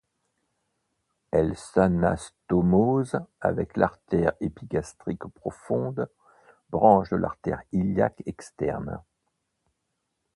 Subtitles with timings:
[1.29, 6.09] Elle s'anastomose avec l'artère épigastrique profonde,
[6.71, 8.99] branche de l'artère iliaque externe.